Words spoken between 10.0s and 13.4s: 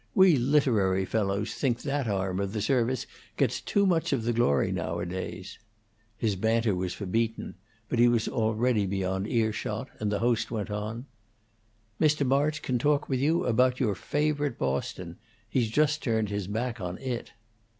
the host went on: "Mr. March can talk with